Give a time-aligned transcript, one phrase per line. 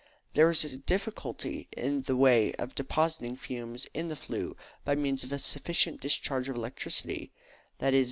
[0.33, 5.23] There is a difficulty in the way of depositing fumes in the flue by means
[5.23, 7.31] of a sufficient discharge of electricity,
[7.79, 7.99] viz.